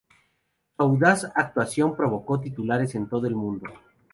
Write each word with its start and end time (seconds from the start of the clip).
Su 0.75 0.81
audaz 0.83 1.25
actuación 1.35 1.95
provocó 1.95 2.39
titulares 2.41 2.95
en 2.95 3.07
todo 3.07 3.27
el 3.27 3.35
mundo. 3.35 3.69